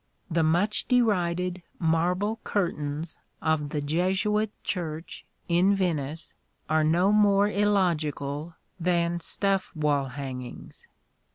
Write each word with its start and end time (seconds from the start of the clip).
The 0.31 0.41
much 0.41 0.87
derided 0.87 1.61
marble 1.77 2.39
curtains 2.43 3.19
of 3.39 3.69
the 3.69 3.81
Jesuit 3.81 4.49
church 4.63 5.25
in 5.47 5.75
Venice 5.75 6.33
are 6.67 6.83
no 6.83 7.11
more 7.11 7.47
illogical 7.47 8.55
than 8.79 9.19
stuff 9.19 9.71
wall 9.75 10.05
hangings. 10.05 10.87